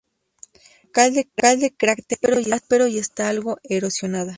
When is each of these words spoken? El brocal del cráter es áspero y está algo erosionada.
El 0.95 1.13
brocal 1.35 1.59
del 1.59 1.75
cráter 1.77 2.17
es 2.23 2.51
áspero 2.51 2.87
y 2.87 2.97
está 2.97 3.29
algo 3.29 3.59
erosionada. 3.61 4.29